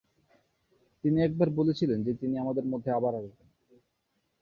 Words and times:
তিনি 1.03 1.17
একবার 1.23 1.49
বলেছিলেন 1.49 2.03
যে, 2.03 2.13
তিনি 2.13 2.35
আমাদের 2.37 2.65
মধ্যে 2.65 2.91
আবার 2.91 3.13
আসবেন। 3.15 3.47